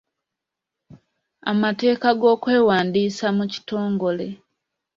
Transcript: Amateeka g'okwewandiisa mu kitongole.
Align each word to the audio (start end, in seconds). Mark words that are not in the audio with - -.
Amateeka 1.51 2.09
g'okwewandiisa 2.19 3.27
mu 3.37 3.45
kitongole. 3.51 4.27